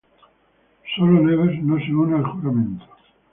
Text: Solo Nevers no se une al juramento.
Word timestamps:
Solo 0.95 1.19
Nevers 1.21 1.61
no 1.61 1.77
se 1.77 1.91
une 2.05 2.15
al 2.17 2.25
juramento. 2.31 2.85